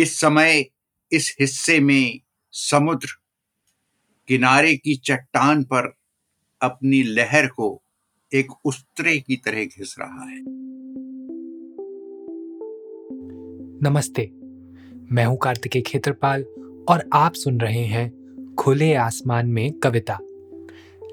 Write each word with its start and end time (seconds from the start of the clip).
इस 0.00 0.20
समय 0.20 0.66
इस 1.12 1.36
हिस्से 1.40 1.80
में 1.80 2.20
समुद्र 2.52 3.08
किनारे 4.28 4.76
की 4.76 4.94
चट्टान 4.94 5.64
पर 5.64 5.96
अपनी 6.62 7.02
लहर 7.02 7.46
को 7.46 7.82
एक 8.34 8.46
उस्तरे 8.64 9.18
की 9.18 9.36
तरह 9.36 9.64
घिस 9.64 9.96
रहा 9.98 10.24
है। 10.24 10.40
नमस्ते, 13.82 14.30
मैं 15.14 15.24
हूँ 15.24 15.38
कार्तिकेय 15.38 15.82
खेत्रपाल 15.82 16.42
और 16.88 17.10
आप 17.12 17.34
सुन 17.34 17.60
रहे 17.60 17.84
हैं 17.84 18.20
खुले 18.54 18.94
आसमान 18.94 19.46
में 19.46 19.72
कविता। 19.72 20.18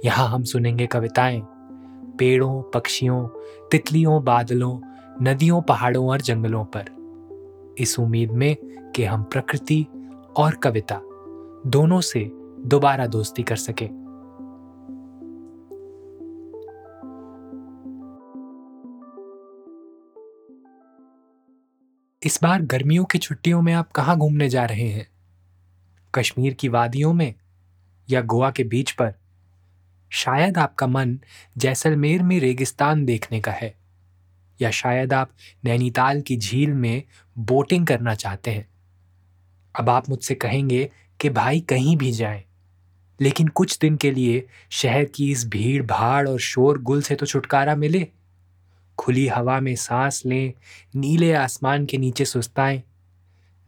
यहाँ 0.05 0.27
हम 0.27 0.43
सुनेंगे 0.43 0.87
कविताएँ, 0.87 1.41
पेड़ों, 2.17 2.71
पक्षियों, 2.71 3.27
तितलियों, 3.71 4.23
बादलों, 4.23 4.81
नदियों, 5.21 5.61
पहाड़ों 5.61 6.07
और 6.07 6.21
जंगलों 6.21 6.65
पर। 6.65 6.96
इस 7.77 7.99
उम्मीद 7.99 8.31
में 8.31 8.55
कि 8.95 9.03
हम 9.03 9.23
प्रकृति 9.23 9.87
और 10.37 10.55
कविता 10.55 11.01
दोनों 11.69 12.01
से 12.01 12.31
दोबारा 12.65 13.07
दोस्ती 13.07 13.43
कर 13.43 13.55
सके। 13.55 13.85
इस 22.23 22.39
बार 22.43 22.61
गर्मियों 22.61 23.05
की 23.05 23.17
छुट्टियों 23.17 23.61
में 23.61 23.73
आप 23.73 23.91
कहाँ 23.91 24.17
घूमने 24.17 24.49
जा 24.49 24.65
रहे 24.65 24.87
हैं? 24.87 25.07
कश्मीर 26.15 26.53
की 26.53 26.69
वादियों 26.69 27.13
में 27.13 27.35
या 28.09 28.21
गोवा 28.21 28.51
के 28.51 28.63
बीच 28.63 28.91
पर? 28.91 29.13
शायद 30.09 30.57
आपका 30.57 30.87
मन 30.87 31.19
जैसलमेर 31.57 32.23
में 32.23 32.39
रेगिस्तान 32.39 33.05
देखने 33.05 33.41
का 33.41 33.51
है। 33.51 33.86
या 34.59 34.71
शायद 34.71 35.13
आप 35.13 35.29
नैनीताल 35.65 36.21
की 36.21 36.37
झील 36.37 36.73
में 36.73 37.03
बोटिंग 37.35 37.87
करना 37.87 38.15
चाहते 38.15 38.51
हैं। 38.51 38.67
अब 39.75 39.89
आप 39.89 40.09
मुझसे 40.09 40.35
कहेंगे 40.35 40.89
कि 41.19 41.29
भाई 41.29 41.59
कहीं 41.59 41.95
भी 41.97 42.11
जाएँ, 42.11 42.43
लेकिन 43.19 43.47
कुछ 43.47 43.77
दिन 43.79 43.95
के 43.95 44.11
लिए 44.11 44.45
शहर 44.71 45.05
की 45.05 45.31
इस 45.31 45.47
भीड़ 45.47 45.83
भाड़ 45.83 46.27
और 46.29 46.39
शोर 46.39 46.81
गुल 46.81 47.01
से 47.01 47.15
तो 47.15 47.25
छुटकारा 47.25 47.75
मिले। 47.75 48.07
खुली 48.97 49.27
हवा 49.27 49.59
में 49.59 49.75
सांस 49.75 50.21
लें 50.25 50.53
नीले 50.95 51.33
आसमान 51.33 51.85
के 51.85 51.97
नीचे 51.97 52.25
सुस्ताएँ 52.25 52.81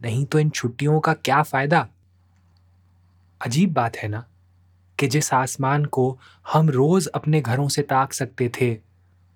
नहीं 0.00 0.24
तो 0.24 0.38
इन 0.38 0.50
छुट्टियों 0.50 1.00
का 1.00 1.12
क्या 1.14 1.42
फ़ायदा? 1.42 1.88
अजीब 3.40 3.72
बात 3.72 3.96
है 3.96 4.08
ना 4.08 4.24
कि 4.98 5.06
जिस 5.06 5.32
आसमान 5.34 5.84
को 5.84 6.18
हम 6.52 6.70
रोज 6.70 7.06
अपने 7.06 7.40
घरों 7.40 7.68
से 7.68 7.82
ताक 7.82 8.12
सकते 8.12 8.50
थे 8.60 8.70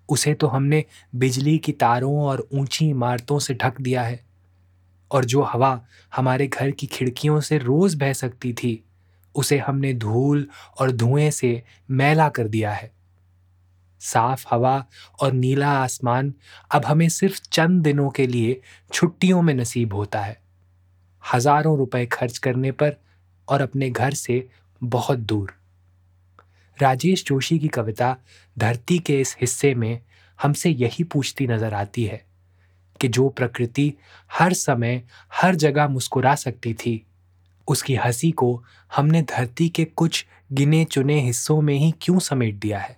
उसे 0.09 0.33
तो 0.33 0.47
हमने 0.47 0.83
बिजली 1.15 1.57
की 1.57 1.71
तारों 1.71 2.17
और 2.19 2.47
ऊँची 2.53 2.89
इमारतों 2.89 3.39
से 3.39 3.53
ढक 3.53 3.81
दिया 3.81 4.01
है। 4.01 4.23
और 5.11 5.25
जो 5.25 5.41
हवा 5.41 5.81
हमारे 6.15 6.47
घर 6.47 6.71
की 6.71 6.87
खिड़कियों 6.87 7.39
से 7.41 7.57
रोज 7.57 7.95
बह 7.95 8.13
सकती 8.13 8.53
थी, 8.53 8.83
उसे 9.35 9.57
हमने 9.57 9.93
धूल 9.93 10.47
और 10.81 10.91
धुएँ 10.91 11.31
से 11.31 11.63
मैला 11.91 12.29
कर 12.29 12.47
दिया 12.47 12.71
है। 12.71 12.91
साफ़ 14.01 14.45
हवा 14.51 14.85
और 15.21 15.31
नीला 15.33 15.69
आसमान 15.69 16.33
अब 16.71 16.85
हमें 16.85 17.09
सिर्फ़ 17.09 17.41
चंद 17.51 17.83
दिनों 17.83 18.09
के 18.09 18.27
लिए 18.27 18.61
छुट्टियों 18.93 19.41
में 19.41 19.53
नसीब 19.53 19.93
होता 19.93 20.21
है। 20.21 20.37
हज़ारों 21.33 21.77
रुपए 21.77 22.05
खर्च 22.05 22.37
करने 22.37 22.71
पर 22.71 22.95
और 23.47 23.61
अपने 23.61 23.89
घर 23.89 24.13
से 24.13 24.47
बहुत 24.81 25.19
दूर। 25.19 25.53
राजेश 26.81 27.25
जोशी 27.25 27.59
की 27.59 27.67
कविता 27.67 28.17
धरती 28.57 28.99
के 28.99 29.21
इस 29.21 29.35
हिस्से 29.41 29.75
में 29.75 30.01
हमसे 30.41 30.69
यही 30.69 31.03
पूछती 31.03 31.47
नज़र 31.47 31.73
आती 31.73 32.03
है 32.03 32.25
कि 33.01 33.07
जो 33.07 33.29
प्रकृति 33.29 33.93
हर 34.33 34.53
समय 34.53 35.03
हर 35.33 35.55
जगह 35.55 35.87
मुस्कुरा 35.87 36.35
सकती 36.35 36.73
थी, 36.73 37.05
उसकी 37.67 37.95
हँसी 37.95 38.31
को 38.31 38.63
हमने 38.95 39.21
धरती 39.21 39.69
के 39.69 39.85
कुछ 39.85 40.25
गिने 40.51 40.85
चुने 40.85 41.21
हिस्सों 41.21 41.61
में 41.61 41.75
ही 41.75 41.93
क्यों 42.01 42.19
समेट 42.19 42.55
दिया 42.55 42.79
है? 42.79 42.97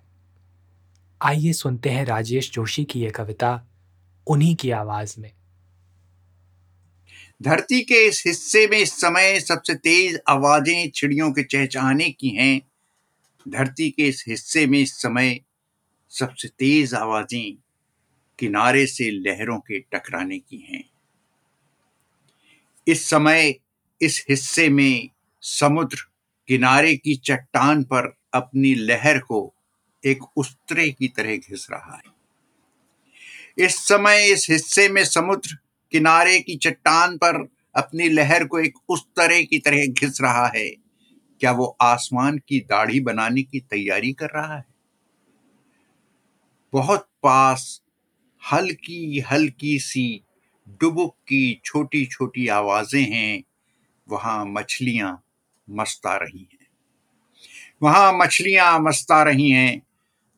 आइए 1.21 1.53
सुनते 1.53 1.89
हैं 1.89 2.05
राजेश 2.05 2.51
जोशी 2.51 2.85
की 2.85 2.99
यह 2.99 3.11
कविता 3.11 3.67
उन्हीं 4.27 4.55
की 4.55 4.71
आवाज़ 4.71 5.15
में। 5.19 5.31
धरती 7.43 7.81
के 7.81 8.07
इस 8.07 8.23
हिस्से 8.27 8.67
में 8.67 8.77
इस 8.77 9.01
समय 9.01 9.39
सबसे 9.39 9.75
तेज 9.75 10.19
आवाज़ें 10.29 10.91
चिड़ियों 10.91 11.31
के 11.31 11.43
चहचहाने 11.43 12.09
की 12.09 12.29
हैं। 12.29 12.61
धरती 13.47 13.89
के 13.89 14.07
इस 14.07 14.25
हिस्से 14.27 14.67
में 14.67 14.79
इस 14.79 15.01
समय 15.01 15.39
सबसे 16.09 16.47
तेज 16.47 16.93
आवाज़ें 16.93 17.57
किनारे 18.39 18.85
से 18.85 19.11
लहरों 19.11 19.59
के 19.59 19.79
टकराने 19.79 20.39
की 20.39 20.57
हैं। 20.57 20.83
इस 22.87 23.09
समय 23.09 23.55
इस 24.01 24.25
हिस्से 24.29 24.69
में 24.69 25.09
समुद्र 25.41 25.97
किनारे 26.47 26.95
की 26.95 27.15
चट्टान 27.15 27.83
पर 27.83 28.17
अपनी 28.33 28.75
लहर 28.75 29.19
को 29.19 29.53
एक 30.05 30.23
उस्तरे 30.35 30.89
की 30.89 31.07
तरह 31.07 31.37
घिस 31.37 31.67
रहा 31.71 31.95
है। 31.95 32.17
इस 33.65 33.75
समय 33.75 34.25
इस 34.25 34.47
हिस्से 34.49 34.89
में 34.89 35.05
समुद्र 35.05 35.57
किनारे 35.91 36.39
की 36.39 36.55
चट्टान 36.55 37.17
पर 37.17 37.47
अपनी 37.75 38.09
लहर 38.09 38.43
को 38.43 38.59
एक 38.59 38.73
उस 38.89 39.05
तरह 39.15 39.41
की 39.41 39.59
तरह 39.59 39.85
घिस 39.87 40.21
रहा 40.21 40.47
है। 40.47 40.86
क्या 41.41 41.51
वो 41.51 41.77
आसमान 41.81 42.37
की 42.37 42.59
दाढ़ी 42.59 42.99
बनाने 42.99 43.43
की 43.43 43.59
तैयारी 43.59 44.13
कर 44.13 44.29
रहा 44.35 44.55
है? 44.55 44.65
बहुत 46.73 47.09
पास 47.23 47.81
हल्की 48.53 49.19
हल्की 49.19 49.79
सी 49.79 50.23
डुबुक 50.81 51.15
की 51.15 51.61
छोटी 51.65 52.05
छोटी 52.05 52.47
आवाज़ें 52.47 53.03
हैं। 53.03 53.43
वहाँ 54.09 54.45
मछलियाँ 54.45 55.23
मस्ता 55.69 56.17
रही 56.17 56.49
हैं। 56.53 56.67
वहाँ 57.83 58.13
मछलियाँ 58.13 58.79
मस्ता 58.79 59.23
रही 59.23 59.49
हैं। 59.49 59.81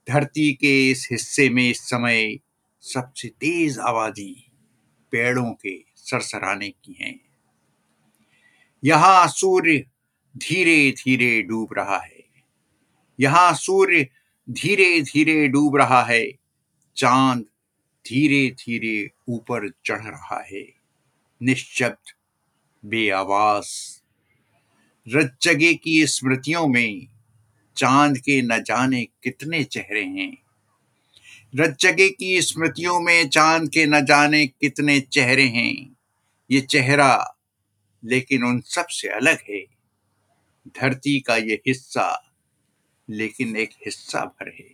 धरती 0.10 0.54
के 0.54 0.92
इस 0.92 1.08
हिस्से 1.12 1.50
में 1.50 1.70
इस 1.70 1.82
समय 1.82 2.40
सबसे 2.82 3.28
तेज 3.28 3.80
आवाज़ें 3.80 4.34
पेड़ों 5.12 5.52
के 5.52 5.86
सरसराने 5.96 6.70
की 6.70 6.98
हैं। 7.02 7.20
यहाँ 8.84 9.28
सूर्य 9.28 9.86
धीरे 10.40 10.92
धीरे 10.92 11.42
डूब 11.42 11.70
रहा 11.74 11.98
है। 11.98 12.24
यहाँ 13.20 13.54
सूर्य 13.54 14.08
धीरे 14.50 15.02
धीरे 15.02 15.48
डूब 15.48 15.76
रहा 15.76 16.04
है। 16.04 16.32
चाँद 16.98 17.42
धीरे 18.08 18.50
धीरे 18.52 19.12
ऊपर 19.28 19.70
चढ़ 19.86 20.02
रहा 20.02 20.44
है। 20.52 20.68
निश्चब्द 21.42 22.14
बेआवाज। 22.86 24.02
रज्जगे 25.08 25.74
की 25.74 26.08
स्मृतियों 26.08 26.68
में 26.68 27.08
चाँद 27.78 28.18
के 28.18 28.42
न 28.42 28.64
जाने 28.64 29.06
कितने 29.06 29.64
चेहरे 29.64 30.04
हैं। 30.04 30.38
रज्जगे 31.56 32.10
की 32.10 32.42
स्मृतियों 32.42 33.00
में 33.00 33.30
चाँद 33.30 33.70
के 33.70 33.86
न 33.86 34.06
जाने 34.06 34.48
कितने 34.48 35.00
चेहरे 35.00 35.48
हैं। 35.48 35.96
ये 36.52 36.62
चेहरा 36.62 37.36
लेकिन 38.06 38.44
उन 38.44 38.62
सबसे 38.62 39.08
अलग 39.08 39.38
है। 39.50 39.79
धरती 40.70 41.20
का 41.20 41.36
ये 41.36 41.62
हिस्सा, 41.68 42.34
लेकिन 43.10 43.58
एक 43.58 43.70
हिस्सा 43.70 44.26
भर 44.26 44.48
है। 44.48 44.74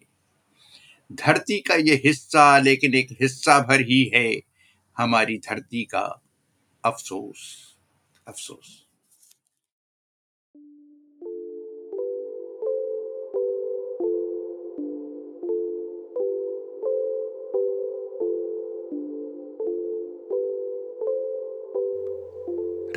धरती 1.12 1.60
का 1.60 1.76
ये 1.76 2.02
हिस्सा, 2.06 2.60
लेकिन 2.60 2.94
एक 2.94 3.08
हिस्सा 3.12 3.60
भर 3.60 3.82
ही 3.82 4.12
है। 4.16 4.42
हमारी 4.98 5.38
धरती 5.38 5.84
का 5.84 6.22
अफसोस 6.86 7.74
अफसोस। 8.28 8.85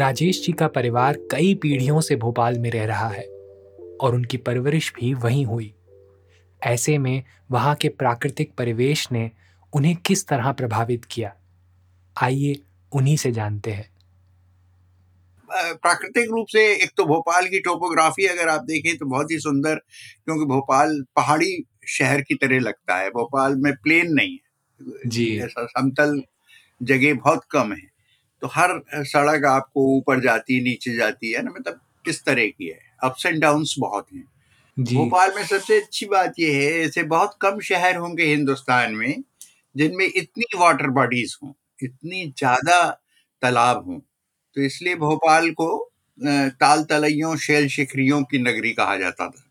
राजेश 0.00 0.46
जी 0.46 0.52
का 0.52 0.68
परिवार 0.68 1.16
कई 1.30 1.54
पीढ़ियों 1.54 2.00
से 2.00 2.16
भोपाल 2.16 2.58
में 2.58 2.70
रह 2.70 2.84
रहा 2.86 3.08
है 3.08 3.22
और 4.00 4.14
उनकी 4.14 4.36
परवरिश 4.36 4.92
भी 5.00 5.14
वहीं 5.14 5.46
हुई। 5.46 5.74
ऐसे 6.62 6.98
में 6.98 7.22
वहाँ 7.50 7.74
के 7.74 7.88
प्राकृतिक 7.88 8.52
परिवेश 8.58 9.12
ने 9.12 9.30
उन्हें 9.72 9.96
किस 9.96 10.26
तरह 10.26 10.52
प्रभावित 10.52 11.04
किया? 11.04 11.34
आइए 12.22 12.56
उन्हीं 12.92 13.16
से 13.16 13.32
जानते 13.32 13.70
हैं। 13.70 13.90
प्राकृतिक 15.52 16.30
रूप 16.30 16.46
से 16.48 16.74
एक 16.74 16.90
तो 16.96 17.04
भोपाल 17.04 17.46
की 17.46 17.60
टोपोग्राफी 17.60 18.26
अगर 18.26 18.48
आप 18.48 18.60
देखें 18.60 18.96
तो 18.98 19.06
बहुत 19.06 19.30
ही 19.30 19.38
सुंदर 19.38 19.74
क्योंकि 20.24 20.44
भोपाल 20.44 21.04
पहाड़ी 21.16 21.64
शहर 21.88 22.20
की 22.20 22.34
तरह 22.34 22.60
लगता 22.60 22.96
है। 22.96 23.10
भोपाल 23.10 23.56
में 23.56 23.72
प्लेन 23.72 24.12
नहीं 24.12 24.32
है। 24.32 24.92
जी। 25.06 25.38
ऐसा 25.38 25.66
समतल 25.66 26.22
जगह 26.82 27.14
बहुत 27.14 27.44
कम 27.50 27.72
है। 27.72 27.97
तो 28.42 28.46
हर 28.48 28.80
सड़क 29.04 29.44
आपको 29.46 29.86
ऊपर 29.96 30.20
जाती 30.20 30.60
नीचे 30.62 30.94
जाती 30.96 31.32
है 31.32 31.42
ना 31.42 31.50
मतलब 31.50 31.80
किस 32.04 32.24
तरह 32.24 32.46
की 32.48 32.66
है? 32.66 32.80
अप्स 33.04 33.26
एंड 33.26 33.40
डाउन्स 33.42 33.74
बहुत 33.78 34.06
हैं। 34.14 34.24
भोपाल 34.76 35.32
में 35.36 35.44
सबसे 35.46 35.80
अच्छी 35.80 36.06
बात 36.06 36.34
यह 36.38 36.54
है 36.54 36.72
ऐसे 36.80 37.02
बहुत 37.04 37.36
कम 37.40 37.60
शहर 37.60 37.96
होंगे 37.96 38.24
हिंदुस्तान 38.24 38.94
में 38.94 39.22
जिनमें 39.74 40.04
इतनी 40.06 40.58
वाटर 40.58 40.86
बॉडीज 40.92 41.36
हों 41.42 41.52
इतनी 41.80 42.26
ज़्यादा 42.38 42.80
तालाब 43.42 43.84
हों। 43.86 43.98
तो 43.98 44.60
इसलिए 44.60 44.94
भोपाल 44.96 45.50
को 45.50 45.68
ताल 46.18 46.82
तलैयों 46.84 47.34
शेल 47.38 47.68
शिखरियों 47.68 48.22
की 48.22 48.38
नगरी 48.38 48.72
कहा 48.72 48.96
जाता 48.96 49.28
था। 49.28 49.44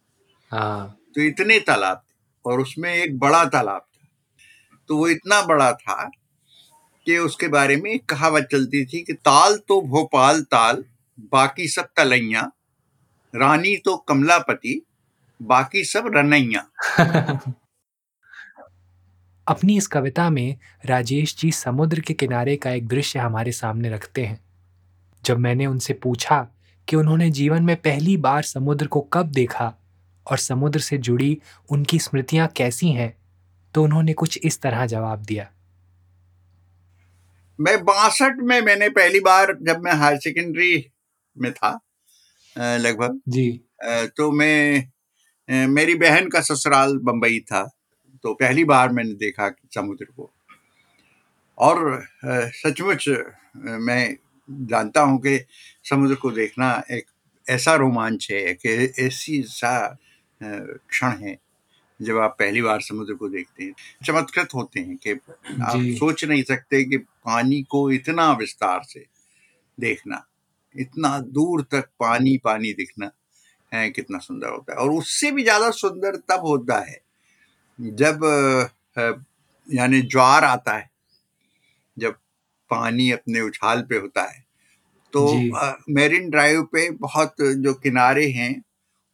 हाँ। 0.51 0.97
तो 1.15 1.21
इतने 1.21 1.59
तालाब 1.61 1.97
थे 1.99 2.15
और 2.45 2.61
उसमें 2.61 2.93
एक 2.93 3.17
बड़ा 3.19 3.43
तालाब 3.47 3.81
था। 3.81 4.07
तो 4.89 4.97
वो 4.97 5.07
इतना 5.09 5.41
बड़ा 5.41 5.71
था 5.73 6.09
कि 7.07 7.17
उसके 7.17 7.47
बारे 7.47 7.75
में 7.75 7.99
कहावत 7.99 8.47
चलती 8.51 8.85
थी 8.85 9.03
कि 9.03 9.13
ताल 9.13 9.57
तो 9.57 9.81
भोपाल 9.81 10.41
ताल, 10.41 10.83
बाकी 11.19 11.67
सब 11.67 11.87
तलैया। 11.97 12.51
रानी 13.35 13.77
तो 13.77 13.97
कमलापति, 13.97 14.85
बाकी 15.41 15.83
सब 15.83 16.11
रनैया। 16.15 16.67
अपनी 19.47 19.77
इस 19.77 19.87
कविता 19.87 20.29
में 20.29 20.57
राजेश 20.85 21.37
जी 21.37 21.51
समुद्र 21.51 21.99
के 21.99 22.13
किनारे 22.13 22.55
का 22.55 22.71
एक 22.71 22.87
दृश्य 22.87 23.19
हमारे 23.19 23.51
सामने 23.51 23.89
रखते 23.89 24.25
हैं। 24.25 24.39
जब 25.25 25.37
मैंने 25.37 25.65
उनसे 25.65 25.93
पूछा 25.93 26.47
कि 26.87 26.95
उन्होंने 26.95 27.31
जीवन 27.31 27.63
में 27.63 27.75
पहली 27.75 28.17
बार 28.17 28.43
समुद्र 28.43 28.87
को 28.87 29.01
कब 29.01 29.25
देखा 29.25 29.73
और 30.31 30.37
समुद्र 30.37 30.79
से 30.79 30.97
जुड़ी 30.97 31.41
उनकी 31.69 31.99
स्मृतियाँ 31.99 32.47
कैसी 32.47 32.89
हैं 32.89 33.17
तो 33.73 33.83
उन्होंने 33.83 34.13
कुछ 34.13 34.39
इस 34.43 34.61
तरह 34.61 34.85
जवाब 34.85 35.19
दिया। 35.19 35.51
मैं 37.59 37.77
बासठ 37.85 38.37
में 38.41 38.59
मैंने 38.61 38.89
पहली 38.89 39.19
बार 39.19 39.57
जब 39.61 39.81
मैं 39.83 39.93
हायर 39.93 40.17
सेकेंडरी 40.19 40.85
में 41.35 41.51
था 41.53 41.69
लगभग 42.55 43.19
जी। 43.29 43.49
तो 44.17 44.31
मैं 44.31 45.67
मेरी 45.67 45.95
बहन 45.95 46.27
का 46.29 46.41
ससुराल 46.41 46.97
बम्बई 47.03 47.39
था 47.51 47.63
तो 48.23 48.33
पहली 48.33 48.63
बार 48.65 48.89
मैंने 48.89 49.13
देखा 49.15 49.49
समुद्र 49.75 50.05
को। 50.05 50.31
और 51.57 52.03
सचमुच 52.55 53.07
मैं 53.57 54.15
जानता 54.49 55.01
हूँ 55.01 55.19
कि 55.21 55.39
समुद्र 55.85 56.15
को 56.15 56.31
देखना 56.31 56.71
एक 56.91 57.05
ऐसा 57.45 57.75
रोमांच 57.75 58.27
है 58.31 58.53
कि 58.55 58.69
ऐसी 58.99 59.41
सा 59.43 59.77
क्षण 60.41 61.17
है। 61.17 61.37
जब 61.99 62.17
आप 62.17 62.35
पहली 62.39 62.61
बार 62.61 62.81
समुद्र 62.81 63.13
को 63.13 63.29
देखते 63.29 63.63
हैं 63.63 63.73
चमत्कृत 64.05 64.53
होते 64.55 64.79
हैं 64.79 64.97
कि 64.97 65.11
आप 65.11 65.95
सोच 65.99 66.23
नहीं 66.25 66.43
सकते 66.43 66.83
कि 66.83 66.97
पानी 66.97 67.61
को 67.63 67.89
इतना 67.91 68.31
विस्तार 68.33 68.83
से 68.83 69.05
देखना 69.77 70.23
इतना 70.75 71.17
दूर 71.19 71.61
तक 71.61 71.89
पानी 71.99 72.37
पानी 72.37 72.73
दिखना 72.73 73.11
है 73.71 73.89
कितना 73.89 74.17
सुंदर 74.17 74.49
होता 74.49 74.73
है। 74.73 74.77
और 74.79 74.91
उससे 74.91 75.31
भी 75.31 75.43
ज़्यादा 75.43 75.69
सुंदर 75.71 76.15
तब 76.29 76.45
होता 76.45 76.79
है 76.79 76.99
जब 77.79 78.23
यानी 79.69 80.01
ज्वार 80.03 80.43
आता 80.43 80.77
है 80.77 80.89
जब 81.97 82.15
पानी 82.71 83.09
अपने 83.11 83.41
उछाल 83.41 83.81
पे 83.81 83.97
होता 83.97 84.21
है। 84.23 84.45
तो 85.13 85.25
मेरिन 85.89 86.29
ड्राइव 86.29 86.63
पे 86.63 86.89
बहुत 86.91 87.35
जो 87.41 87.73
किनारे 87.73 88.27
हैं 88.29 88.51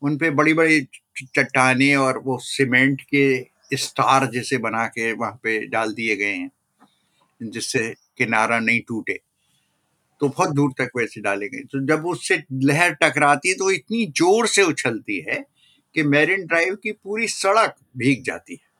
उन 0.03 0.17
पे 0.17 0.29
बड़ी 0.31 0.53
बड़ी 0.53 0.81
चट्टाने 1.27 1.93
और 1.97 2.17
वो 2.25 2.37
सीमेंट 2.43 3.01
के 3.13 3.75
स्टार 3.77 4.25
जैसे 4.31 4.57
बना 4.59 4.85
के 4.87 5.11
वहाँ 5.13 5.39
पे 5.43 5.59
डाल 5.67 5.93
दिए 5.93 6.15
गए 6.15 6.33
हैं 6.33 6.51
जिससे 7.41 7.87
किनारा 8.17 8.59
नहीं 8.59 8.81
टूटे। 8.87 9.19
तो 10.21 10.27
बहुत 10.27 10.49
दूर 10.49 10.71
तक 10.79 10.89
वैसे 10.97 11.21
डाले 11.21 11.47
गए। 11.49 11.61
तो 11.63 11.85
जब 11.87 12.05
उससे 12.07 12.41
लहर 12.63 12.93
टकराती 12.95 13.49
है 13.49 13.55
तो 13.55 13.71
इतनी 13.71 14.05
ज़ोर 14.17 14.47
से 14.47 14.63
उछलती 14.63 15.19
है 15.21 15.43
कि 15.95 16.03
मेरिन 16.05 16.45
ड्राइव 16.45 16.75
की 16.75 16.91
पूरी 16.93 17.27
सड़क 17.29 17.75
भीग 17.97 18.23
जाती 18.23 18.53
है। 18.53 18.71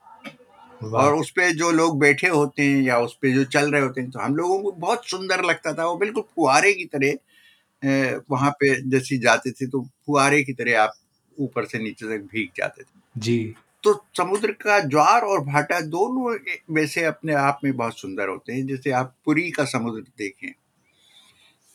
और 0.94 1.16
उस 1.16 1.30
पर 1.32 1.52
जो 1.56 1.70
लोग 1.72 2.00
बैठे 2.00 2.28
होते 2.28 2.64
हैं 2.64 2.82
या 2.84 2.98
उस 3.00 3.14
पर 3.16 3.34
जो 3.34 3.44
चल 3.46 3.72
रहे 3.72 3.82
होते 3.82 4.02
हैं 4.02 4.10
तो 4.12 4.20
हम 4.20 4.36
लोगों 4.36 4.60
को 4.62 4.72
बहुत 4.80 5.10
सुंदर 5.10 5.44
लगता 5.46 5.74
था। 5.74 5.86
वो 5.86 5.96
बिल्कुल 5.98 6.24
फुहारे 6.36 6.74
की 6.74 6.86
तरह 6.88 8.22
वहाँ 8.32 8.52
पे 8.60 8.76
जैसे 8.92 9.18
जाते 9.20 9.52
थे 9.52 9.68
तो 9.68 9.82
फुहारे 10.06 10.42
की 10.44 10.54
तरह 10.54 10.82
आप 10.82 10.94
ऊपर 11.40 11.66
से 11.66 11.80
नीचे 11.80 12.06
तक 12.08 12.24
भीग 12.24 12.50
जाते 12.58 12.84
थे। 12.84 13.02
जी। 13.16 13.56
तो 13.84 13.94
समुद्र 14.18 14.52
का 14.62 14.80
ज्वार 14.80 15.22
और 15.22 15.40
भाटा 15.46 15.80
दोनों 15.82 16.36
वैसे 16.72 17.04
अपने 17.06 17.34
आप 17.34 17.60
में 17.64 17.76
बहुत 17.78 18.00
सुंदर 18.00 18.28
होते 18.28 18.54
हैं। 18.54 18.66
जैसे 18.68 18.92
आप 18.92 19.16
पुरी 19.26 19.50
का 19.52 19.66
समुद्र 19.66 20.02
देखें 20.18 20.52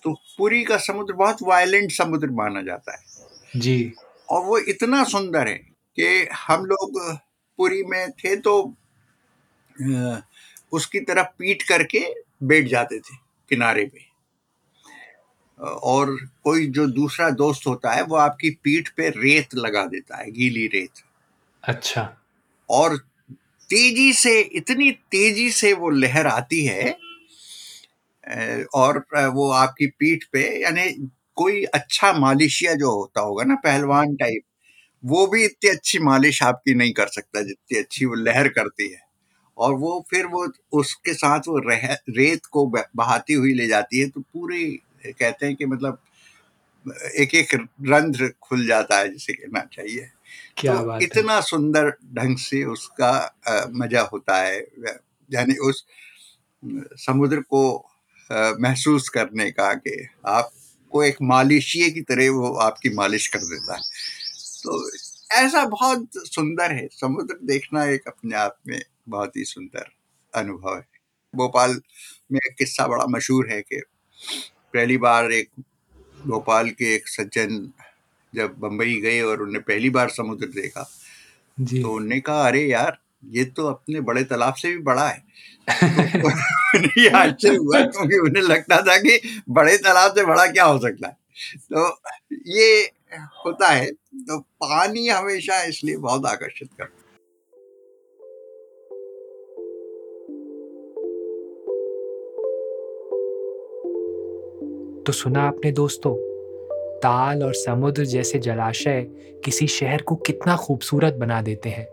तो 0.04 0.12
पुरी 0.38 0.62
का 0.64 0.76
समुद्र 0.76 1.14
बहुत 1.14 1.38
वायलेंट 1.42 1.90
समुद्र 1.92 2.30
माना 2.30 2.62
जाता 2.62 2.92
है। 2.92 3.60
जी। 3.60 3.92
और 4.28 4.44
वो 4.44 4.58
इतना 4.58 5.02
सुंदर 5.04 5.48
है 5.48 5.58
कि 5.98 6.28
हम 6.38 6.64
लोग 6.64 7.00
पुरी 7.58 7.82
में 7.82 8.10
थे 8.12 8.34
तो 8.36 8.54
उसकी 10.72 11.00
तरफ़ 11.00 11.26
पीट 11.38 11.62
करके 11.62 12.04
बैठ 12.42 12.66
जाते 12.66 12.98
थे 12.98 13.16
किनारे 13.50 13.84
पे। 13.84 14.07
और 15.60 16.16
कोई 16.44 16.66
जो 16.66 16.86
दूसरा 16.86 17.28
दोस्त 17.30 17.66
होता 17.66 17.92
है 17.92 18.02
वो 18.02 18.16
आपकी 18.16 18.50
पीठ 18.64 18.88
पे 18.88 19.08
रेत 19.08 19.54
लगा 19.54 19.84
देता 19.86 20.16
है 20.16 20.30
गीली 20.30 20.66
रेत। 20.66 21.02
अच्छा। 21.64 22.08
और 22.70 22.96
तेज़ी 23.70 24.12
से 24.12 24.40
इतनी 24.40 24.90
तेज़ी 25.10 25.50
से 25.50 25.72
वो 25.72 25.90
लहर 25.90 26.26
आती 26.26 26.64
है 26.64 26.90
और 28.74 28.98
वो 29.34 29.50
आपकी 29.50 29.86
पीठ 29.98 30.24
पे 30.32 30.42
यानी 30.62 30.88
कोई 31.36 31.62
अच्छा 31.64 32.12
मालिशिया 32.12 32.74
जो 32.74 32.90
होता 32.90 33.20
होगा 33.20 33.44
ना 33.44 33.54
पहलवान 33.54 34.14
टाइप 34.16 34.42
वो 35.04 35.26
भी 35.26 35.44
इतनी 35.44 35.70
अच्छी 35.70 35.98
मालिश 35.98 36.42
आपकी 36.42 36.74
नहीं 36.74 36.92
कर 36.92 37.06
सकता 37.06 37.42
जितनी 37.42 37.78
अच्छी 37.78 38.04
वो 38.04 38.14
लहर 38.14 38.48
करती 38.48 38.88
है। 38.92 39.00
और 39.58 39.74
वो 39.74 40.06
फिर 40.10 40.26
वो 40.26 40.46
उसके 40.72 41.14
साथ 41.14 41.48
वो 41.48 41.58
रह, 41.58 41.92
रेत 42.10 42.46
को 42.46 42.66
बहाती 42.96 43.32
हुई 43.32 43.54
ले 43.54 43.66
जाती 43.66 43.98
है 43.98 44.08
तो 44.08 44.20
पूरी 44.20 44.64
कहते 45.04 45.46
हैं 45.46 45.54
कि 45.56 45.66
मतलब 45.66 46.00
एक 47.16 47.34
एक 47.34 47.54
रंध्र 47.88 48.32
खुल 48.42 48.66
जाता 48.66 48.98
है 48.98 49.08
जिसे 49.08 49.32
कहना 49.32 49.64
चाहिए। 49.72 50.08
क्या 50.56 50.74
तो 50.74 50.84
बात 50.86 51.02
इतना 51.02 51.34
है? 51.34 51.42
सुंदर 51.42 51.90
ढंग 52.14 52.36
से 52.38 52.64
उसका 52.66 53.10
आ, 53.48 53.64
मज़ा 53.72 54.00
होता 54.12 54.36
है 54.36 54.60
यानी 55.30 55.56
उस 55.68 55.84
समुद्र 56.98 57.40
को 57.42 57.62
महसूस 58.60 59.08
करने 59.08 59.50
का 59.50 59.72
कि 59.76 60.08
आपको 60.26 61.02
एक 61.04 61.16
मालिशिए 61.22 61.90
की 61.90 62.00
तरह 62.02 62.30
वो 62.30 62.52
आपकी 62.60 62.94
मालिश 62.94 63.26
कर 63.26 63.38
देता 63.40 63.74
है। 63.74 63.80
तो 64.62 64.90
ऐसा 65.32 65.64
बहुत 65.66 66.08
सुंदर 66.26 66.72
है। 66.72 66.86
समुद्र 66.92 67.38
देखना 67.42 67.84
एक 67.84 68.06
अपने 68.06 68.36
आप 68.36 68.58
में 68.68 68.80
बहुत 69.08 69.36
ही 69.36 69.44
सुंदर 69.44 69.90
अनुभव 70.32 70.76
है। 70.76 70.86
भोपाल 71.34 71.80
में 72.32 72.40
एक 72.40 72.54
किस्सा 72.58 72.86
बड़ा 72.86 73.06
मशहूर 73.06 73.50
है 73.50 73.60
कि 73.62 73.82
पहली 74.74 74.96
बार 74.96 75.32
एक 75.32 75.50
भोपाल 76.26 76.70
के 76.70 76.94
एक 76.94 77.08
सज्जन 77.08 77.72
जब 78.34 78.54
बम्बई 78.58 79.00
गए 79.00 79.20
और 79.20 79.42
उन्हें 79.42 79.62
पहली 79.62 79.90
बार 79.90 80.08
समुद्र 80.08 80.46
देखा 80.46 80.90
जी। 81.60 81.82
तो 81.82 81.92
उन्होंने 81.92 82.20
कहा 82.20 82.46
अरे 82.48 82.66
यार 82.66 82.98
ये 83.24 83.44
तो 83.44 83.66
अपने 83.66 84.00
बड़े 84.00 84.24
तालाब 84.24 84.54
से 84.54 84.68
भी 84.68 84.78
बड़ा 84.78 85.08
है। 85.08 85.24
तो 87.08 87.16
आश्चर्य 87.16 87.56
हुआ 87.56 87.80
क्योंकि 87.80 88.18
उन्हें 88.18 88.42
लगता 88.42 88.76
था 88.82 88.96
कि 88.96 89.42
बड़े 89.50 89.76
तालाब 89.76 90.14
से 90.14 90.24
बड़ा 90.24 90.46
क्या 90.46 90.64
हो 90.64 90.78
सकता 90.78 91.08
है। 91.08 91.16
तो 91.72 92.00
ये 92.46 92.90
होता 93.46 93.68
है 93.68 93.90
तो 94.14 94.38
पानी 94.40 95.08
हमेशा 95.08 95.62
इसलिए 95.62 95.96
बहुत 95.96 96.26
आकर्षित 96.26 96.68
करता 96.78 96.96
है। 96.97 96.97
तो 105.08 105.12
सुना 105.12 105.42
आपने 105.42 105.72
दोस्तों, 105.72 106.16
ताल 106.98 107.44
और 107.44 107.54
समुद्र 107.54 108.04
जैसे 108.04 108.38
जलाशय 108.38 109.02
किसी 109.44 109.66
शहर 109.66 110.02
को 110.02 110.16
कितना 110.16 110.56
खूबसूरत 110.56 111.14
बना 111.14 111.42
देते 111.42 111.68
हैं। 111.70 111.86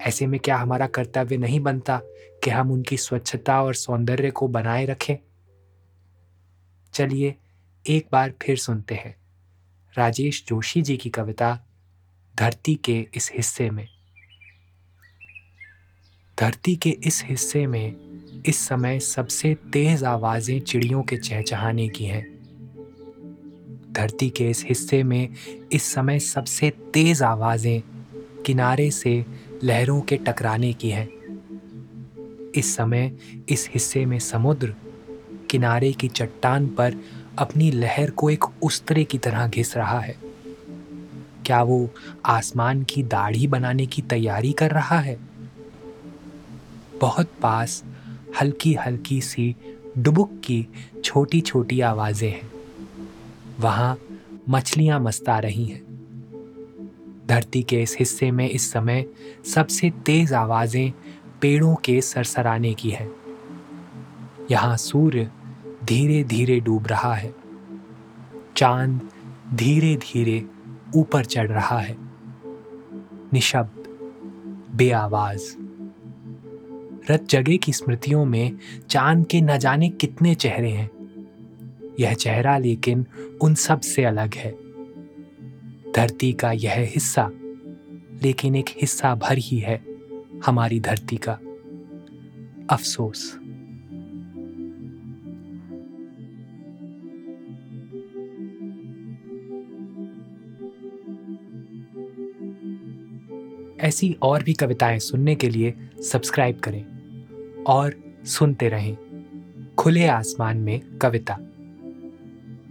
ऐसे 0.00 0.26
में 0.26 0.40
क्या 0.40 0.56
हमारा 0.56 0.86
कर्तव्य 0.86 1.36
नहीं 1.36 1.60
बनता 1.60 2.00
कि 2.44 2.50
हम 2.50 2.72
उनकी 2.72 2.96
स्वच्छता 2.96 3.62
और 3.62 3.74
सौंदर्य 3.74 4.30
को 4.30 4.48
बनाए 4.48 4.84
रखें? 4.84 5.16
चलिए, 6.94 7.34
एक 7.88 8.06
बार 8.12 8.34
फिर 8.42 8.56
सुनते 8.56 8.94
हैं। 8.94 9.16
राजेश 9.98 10.44
जोशी 10.46 10.82
जी 10.82 10.96
की 10.96 11.10
कविता, 11.10 11.60
धरती 12.36 12.74
के 12.74 13.06
इस 13.14 13.32
हिस्से 13.34 13.70
में। 13.70 13.88
धरती 16.40 16.76
के 16.76 16.90
इस 16.90 17.22
हिस्से 17.24 17.66
में 17.66 18.11
इस 18.46 18.68
समय 18.68 19.00
सबसे 19.00 19.54
तेज 19.54 20.04
आवाज़ें 20.04 20.60
चिड़ियों 20.60 21.02
के 21.02 21.16
चहचहाने 21.16 21.88
की 21.88 22.04
हैं। 22.04 22.26
धरती 23.92 24.30
के 24.30 24.50
इस 24.50 24.64
हिस्से 24.68 25.02
में 25.02 25.28
इस 25.72 25.94
समय 25.94 26.18
सबसे 26.18 26.70
तेज 26.70 27.22
आवाज़ें 27.22 27.82
किनारे 28.46 28.90
से 28.90 29.26
लहरों 29.64 30.00
के 30.00 30.16
टकराने 30.16 30.72
की 30.72 30.90
है। 30.90 31.08
इस 32.54 32.76
समय 32.76 33.12
इस 33.48 33.68
हिस्से 33.74 34.06
में 34.06 34.18
समुद्र 34.18 34.74
किनारे 35.50 35.92
की 35.92 36.08
चट्टान 36.08 36.66
पर 36.66 36.94
अपनी 37.38 37.70
लहर 37.70 38.10
को 38.10 38.30
एक 38.30 38.44
उस्तरे 38.62 39.04
की 39.04 39.18
तरह 39.18 39.48
घिस 39.48 39.76
रहा 39.76 40.00
है। 40.00 40.16
क्या 41.46 41.62
वो 41.62 41.90
आसमान 42.24 42.82
की 42.82 43.02
दाढ़ी 43.02 43.46
बनाने 43.46 43.86
की 43.86 44.02
तैयारी 44.02 44.52
कर 44.52 44.70
रहा 44.70 44.98
है? 44.98 45.18
बहुत 47.00 47.30
पास 47.42 47.84
हल्की 48.40 48.74
हल्की 48.74 49.20
सी 49.20 49.56
डुबुक 49.98 50.40
की 50.44 50.66
छोटी 51.04 51.40
छोटी 51.40 51.80
आवाज़ें 51.80 52.30
हैं। 52.30 52.52
वहाँ 53.60 53.98
मछलियाँ 54.48 55.00
मस्ता 55.00 55.38
रही 55.38 55.64
हैं। 55.64 55.82
धरती 57.26 57.62
के 57.62 57.82
इस 57.82 57.96
हिस्से 57.98 58.30
में 58.30 58.50
इस 58.50 58.72
समय 58.72 59.06
सबसे 59.54 59.90
तेज 59.90 60.32
आवाज़ें 60.32 60.92
पेड़ों 61.40 61.74
के 61.74 62.00
सरसराने 62.00 62.74
की 62.74 62.90
है। 62.90 63.10
यहाँ 64.50 64.76
सूर्य 64.76 65.30
धीरे 65.84 66.24
धीरे 66.24 66.60
डूब 66.60 66.86
रहा 66.86 67.14
है। 67.14 67.34
चाँद 68.56 69.08
धीरे 69.54 69.96
धीरे 69.96 70.46
ऊपर 70.94 71.24
चढ़ 71.24 71.48
रहा 71.48 71.78
है। 71.78 71.96
निशब्द, 73.32 73.84
बेआवाज। 74.74 75.56
रत 77.10 77.26
जगे 77.30 77.56
की 77.56 77.72
स्मृतियों 77.72 78.24
में 78.24 78.58
चाँद 78.90 79.26
के 79.26 79.40
न 79.40 79.58
जाने 79.58 79.88
कितने 79.88 80.34
चेहरे 80.34 80.70
हैं। 80.70 80.90
यह 82.00 82.14
चेहरा 82.14 82.58
लेकिन 82.58 83.06
उन 83.40 83.54
सबसे 83.54 84.04
अलग 84.04 84.34
है। 84.34 84.52
धरती 85.92 86.32
का 86.32 86.52
यह 86.52 86.72
हिस्सा 86.72 87.30
लेकिन 88.22 88.54
एक 88.54 88.66
हिस्सा 88.68 89.14
भर 89.14 89.38
ही 89.38 89.58
है 89.58 89.84
हमारी 90.46 90.80
धरती 90.80 91.16
का। 91.16 91.38
अफसोस। 92.70 93.41
ऐसी 103.92 104.16
और 104.22 104.42
भी 104.42 104.52
कविताएँ 104.52 104.98
सुनने 104.98 105.34
के 105.34 105.48
लिए 105.48 105.74
सब्सक्राइब 106.12 106.60
करें 106.60 106.84
और 107.64 107.94
सुनते 108.24 108.68
रहें 108.68 108.96
खुले 109.78 110.06
आसमान 110.06 110.58
में 110.58 110.80
कविता। 110.98 111.38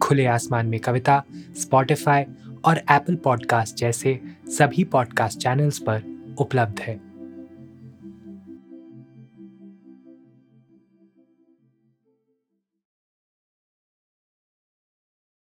खुले 0.02 0.26
आसमान 0.26 0.68
में 0.68 0.80
कविता 0.80 1.24
स्पॉटिफाई 1.60 2.24
और 2.66 2.78
एप्पल 2.78 3.16
पॉडकास्ट 3.16 3.76
जैसे 3.76 4.20
सभी 4.48 4.84
पॉडकास्ट 4.84 5.40
चैनल्स 5.40 5.80
पर 5.80 6.04
उपलब्ध 6.40 6.80
है। 6.80 7.00